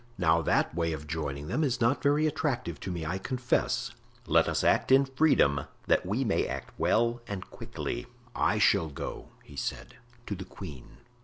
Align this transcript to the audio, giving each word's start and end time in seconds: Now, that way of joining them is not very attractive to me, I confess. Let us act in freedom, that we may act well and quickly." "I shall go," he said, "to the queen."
Now, 0.17 0.41
that 0.41 0.73
way 0.73 0.93
of 0.93 1.05
joining 1.05 1.47
them 1.47 1.63
is 1.63 1.79
not 1.79 2.01
very 2.01 2.25
attractive 2.25 2.79
to 2.79 2.91
me, 2.91 3.05
I 3.05 3.19
confess. 3.19 3.91
Let 4.25 4.49
us 4.49 4.63
act 4.63 4.91
in 4.91 5.05
freedom, 5.05 5.65
that 5.85 6.07
we 6.07 6.23
may 6.23 6.47
act 6.47 6.73
well 6.79 7.21
and 7.27 7.47
quickly." 7.51 8.07
"I 8.35 8.57
shall 8.57 8.89
go," 8.89 9.29
he 9.43 9.55
said, 9.55 9.97
"to 10.25 10.33
the 10.33 10.43
queen." 10.43 10.97